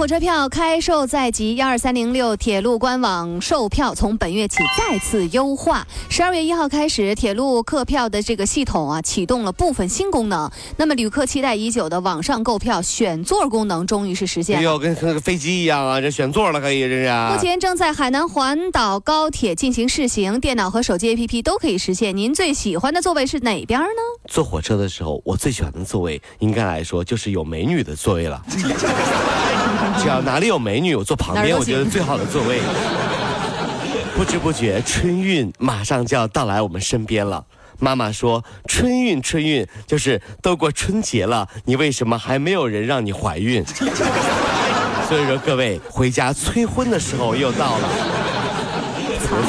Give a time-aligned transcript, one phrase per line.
[0.00, 5.86] 火车票开售在即，幺二三零六铁路官网售票从本月起再次优化。
[6.08, 10.50] 十二月一号开始，铁路客票的这个系统啊启动了部分新功能。
[10.78, 14.60] 那么旅客期待已久的网上购票选座功能终于是实现了。
[14.60, 17.34] 哎呦，跟那个飞机一样啊，这选座了可以，这是。
[17.34, 22.16] 目前正在海南环岛高铁进行试行，电脑和手机 APP 都可以实现。
[22.16, 23.86] 您最喜欢的座位是哪边呢？
[24.30, 28.42] 坐火车的时候，我最喜欢的座位应该来说就是有美女的座位了。
[29.98, 32.60] 只要哪里有美女，我坐旁边，我觉得最好的座位。
[34.16, 37.44] 不知不觉，春运马上就要到来我们身边了。
[37.78, 43.64] 妈妈说：“春运，春运，就是都过春节了，你为什么还没有人让你怀孕？”
[45.08, 47.88] 所以说，各位回家催婚的时候又到了。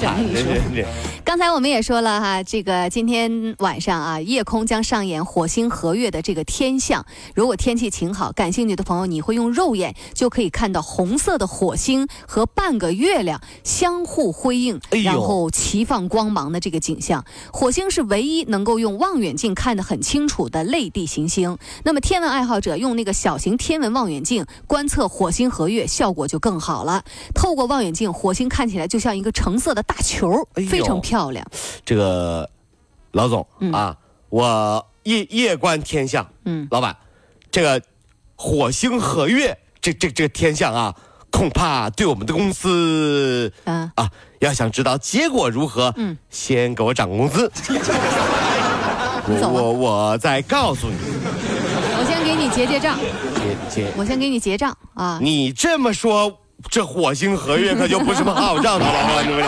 [0.00, 1.15] 惨，你说。
[1.36, 7.04] 刚才我们也说了哈，这个今天晚上啊，夜空将上演火星合月的这个天象。
[7.34, 17.22] 如果天气晴好，感兴趣的朋友，你会用肉眼就可以看到红色的火星和半个月亮相互辉映，然后齐放光芒的这个景象。
[17.52, 21.58] 火星是唯一能够用望远镜看得很清楚的类地行星。
[21.84, 27.04] 那么天文爱好者用那个小型天文望远镜观测火星合月，效果就更好了。
[27.34, 31.25] 透过望远镜，火星看起来就像一个橙色的大球，非常漂亮。
[31.26, 31.46] 漂亮，
[31.84, 32.48] 这个
[33.12, 33.96] 老总啊，
[34.28, 36.26] 我夜夜观天象。
[36.44, 36.96] 嗯，老板，
[37.50, 37.82] 这个
[38.36, 40.94] 火星合月，这这这个天象啊，
[41.30, 44.10] 恐怕对我们的公司啊啊，
[44.40, 47.50] 要想知道结果如何，嗯，先给我涨工资。
[49.28, 50.96] 我我我再告诉你，
[51.98, 52.96] 我先给你结结账。
[53.68, 55.18] 结结，我先给你结账啊。
[55.20, 56.32] 你这么说，
[56.70, 59.44] 这火星合月可就不是什么好兆头了， 是不是？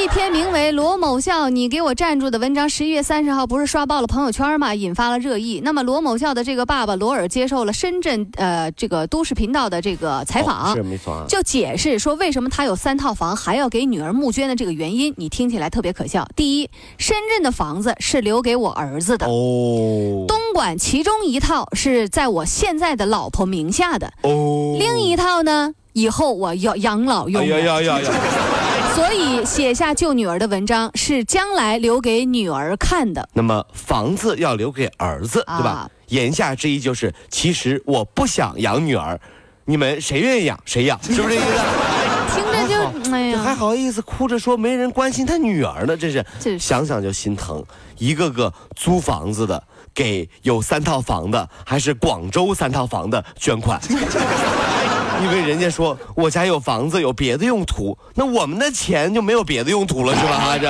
[0.00, 4.72] 一篇名为《罗某校，你给我站住》的文章，十一月三十号不是刷爆了朋友圈吗？
[4.72, 5.60] 引发了热议。
[5.64, 16.24] 那么罗某校的这个爸爸罗尔接受了深圳呃这个都市频道的这个采访，是没错，就解释说为什么他有三套房还要给女儿募捐的这个原因，你听起来特别可笑。
[16.36, 27.42] 第一，深圳的房子是留给我儿子的哦，东莞其中一套是在我现在的老婆名下的哦，另一套呢，以后我要养老用。
[28.98, 33.28] 所以写下救女儿的文章是将来留给女儿看的。
[33.32, 35.88] 那么房子要留给儿子，对吧？
[36.08, 39.20] 言下之意就是，其实我不想养女儿，
[39.66, 42.34] 你们谁愿意养谁养， 是不是这意思？
[42.34, 47.64] 听着就哎呀，还好意思哭着说没人关心他女儿呢，这是想想就心疼。
[47.98, 49.62] 一个个租房子的
[49.94, 53.80] 给有三套房的，还是广州三套房的捐款。
[55.22, 60.58] 因为人家说我家有房子有别的用途，那我们的钱就没有别的用途了，是吧？
[60.58, 60.68] 这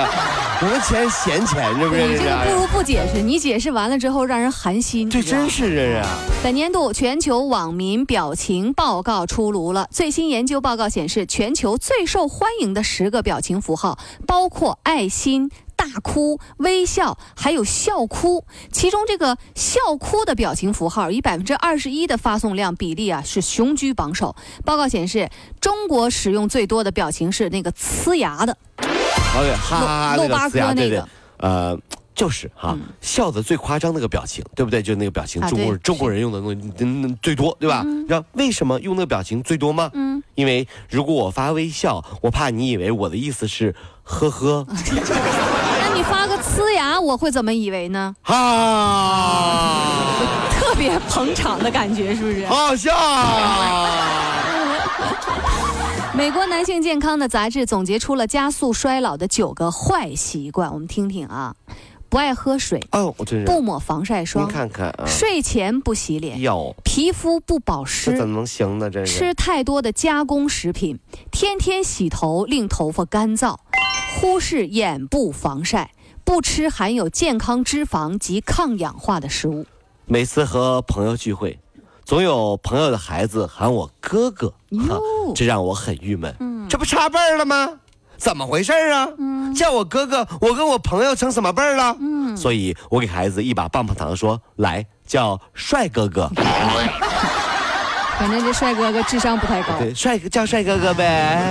[0.60, 2.02] 我们钱闲钱，是不是？
[2.02, 5.08] 你这个不如不解释，你解释完了之后让人寒心。
[5.08, 6.04] 这真是这样。
[6.42, 15.50] 本年度全球网民表情报告出炉了，最新研究报告显示，全球最受欢迎的十个表情符号包括爱心。
[15.98, 18.44] 大哭、微笑，还有笑哭。
[18.70, 24.36] 其中这个笑哭的表情符号以百分之二十一的发送量比例啊，是雄居榜首。
[24.64, 25.28] 报告显示，
[25.60, 31.76] 中国使用最多的表情是那个呲牙的，对，哈哈露巴哥那个，呃，
[32.14, 34.80] 就是哈，笑的最夸张那个表情，对不对？
[34.80, 37.82] 就那个表情，中国中国人用的那最多，对吧？
[38.06, 39.90] 知道为什么用那个表情最多吗？
[39.94, 44.64] 嗯，因为如果我发微笑，我怕你以为我的意思是呵呵。
[46.58, 48.16] 呲牙，我会怎么以为呢？
[48.22, 50.16] 啊，
[50.58, 52.44] 特别捧场的感觉，是不是？
[52.46, 52.92] 好笑。
[56.12, 61.54] 美国男性健康的杂志总结出了加速衰老的九个坏习惯，我们听听啊。
[62.08, 64.48] 不爱喝水哦，我真是不抹防晒霜。
[64.48, 66.40] 你看看啊，睡前不洗脸，
[66.82, 68.90] 皮肤不保湿，这怎么能行呢？
[68.90, 70.98] 这是吃太多的加工食品，
[71.30, 73.54] 天天洗头令头发干燥，
[74.20, 75.92] 忽视眼部防晒。
[76.28, 79.64] 不吃含有健康脂肪及抗氧化的食物。
[80.04, 81.58] 每次和朋友聚会，
[82.04, 84.52] 总有朋友的孩子喊我哥哥，
[85.34, 86.68] 这让我很郁闷。
[86.68, 87.70] 这不差辈儿了吗？
[88.18, 89.08] 怎么回事啊？
[89.56, 91.96] 叫我哥哥，我跟我朋友成什么辈儿了？
[92.36, 96.30] 所以我给孩子一把棒棒糖，说：“来，叫帅哥哥。
[98.20, 99.78] ”反正这帅哥哥智商不太高。
[99.78, 101.42] 对，帅叫帅哥哥呗。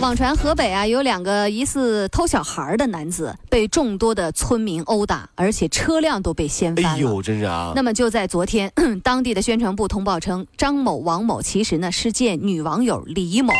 [0.00, 6.90] 网传河北啊有两个疑似偷小孩的男子被众多的村民殴打，而且车辆都被掀翻了。
[6.90, 7.72] 哎呦，真是啊！
[7.76, 8.72] 那么就在昨天，
[9.04, 13.52] 当地的宣传部通报称，张某、王某其实呢是见女网友李某，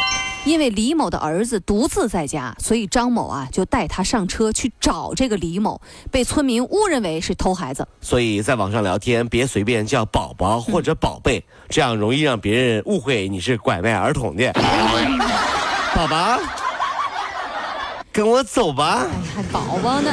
[0.44, 5.81] 因为李某的儿子独自在家，所以张某啊就带他上车去找这个李某，
[6.11, 7.87] 被村民误认为是偷孩子。
[8.00, 14.53] 所以在网上聊天别随便叫宝宝或者宝贝，这样容易让别人误会你是拐卖儿童的。
[15.94, 16.41] 宝宝，
[18.12, 19.06] 跟我走吧。
[19.06, 20.11] 哎，还宝宝呢。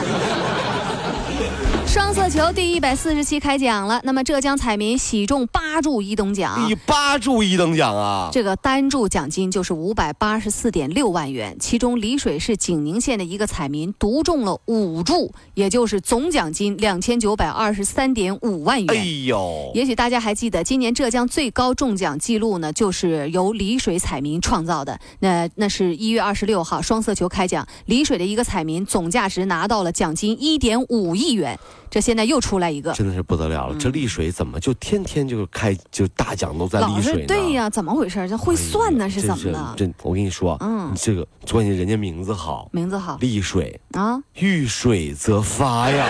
[2.22, 8.30] 双色球第一百四十期开奖了，那么浙江彩民喜中八注一等奖，第八注一等奖啊！
[8.32, 18.96] 这个单注奖金就是五百八十四点六万元，其中丽水市景宁县的一个彩民独中了五注，也就是总奖金两千九百二十三点五万元。
[18.96, 25.00] 哎呦，也许大家还记得，今年浙江最高中奖记录呢，就是由丽水彩民创造的。
[25.22, 31.58] 那那是一月二十六号双色球开奖，丽水的一个彩民总价值拿到了奖金一点五亿元。
[31.92, 33.76] 这现在又出来一个，真的是不得了了！
[33.78, 37.28] 这丽水怎么就天天就开就大奖都在丽水呢？
[37.28, 38.30] 对呀，怎么回事？
[38.30, 39.10] 这会算呢？
[39.10, 39.74] 是怎么的？
[39.76, 46.06] 这我跟你说，嗯，这个关键人家名字好，名字好，丽水啊，遇水则发呀！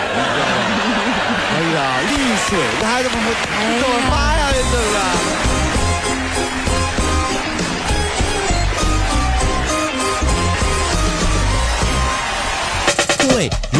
[1.52, 2.16] 哎呀，丽
[2.48, 4.52] 水，那还怎么怎么发呀？